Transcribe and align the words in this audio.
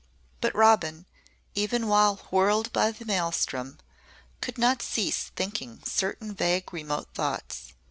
But 0.41 0.55
Robin, 0.55 1.05
even 1.53 1.87
while 1.87 2.15
whirled 2.31 2.73
by 2.73 2.89
the 2.89 3.05
maelstrom, 3.05 3.77
could 4.41 4.57
not 4.57 4.81
cease 4.81 5.25
thinking 5.35 5.83
certain 5.85 6.33
vague 6.33 6.73
remote 6.73 7.09
thoughts. 7.13 7.73